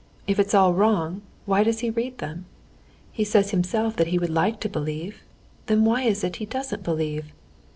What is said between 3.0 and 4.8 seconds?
He says himself that he would like to